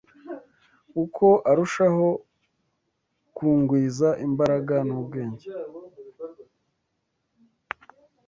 Uko 1.03 1.27
arushaho 1.51 2.07
kungwiza 3.35 4.09
imbaraga 4.27 4.75
n’ubwenge 4.87 5.47